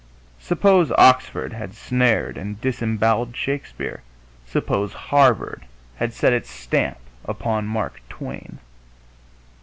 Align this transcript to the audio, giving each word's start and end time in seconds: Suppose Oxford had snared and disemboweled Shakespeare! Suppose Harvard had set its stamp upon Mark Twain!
Suppose 0.39 0.91
Oxford 0.97 1.53
had 1.53 1.75
snared 1.75 2.35
and 2.35 2.59
disemboweled 2.59 3.35
Shakespeare! 3.37 4.01
Suppose 4.47 4.93
Harvard 4.93 5.67
had 5.97 6.11
set 6.11 6.33
its 6.33 6.49
stamp 6.49 6.97
upon 7.23 7.67
Mark 7.67 8.01
Twain! 8.09 8.57